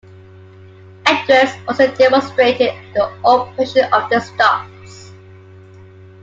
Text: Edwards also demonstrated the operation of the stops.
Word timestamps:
Edwards 1.05 1.51
also 1.67 1.93
demonstrated 1.93 2.73
the 2.95 3.03
operation 3.23 3.83
of 3.93 4.09
the 4.09 4.19
stops. 4.19 5.11